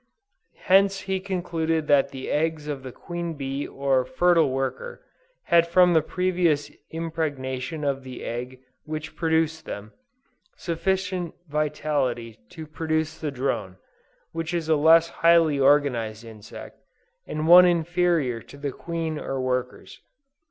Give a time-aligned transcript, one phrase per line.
[0.65, 5.05] Hence he concluded that the eggs of the Queen Bee or fertile worker,
[5.43, 9.93] had from the previous impregnation of the egg which produced them,
[10.57, 13.77] sufficient vitality to produce the drone,
[14.31, 16.79] which is a less highly organized insect,
[17.27, 20.01] and one inferior to the Queen or workers.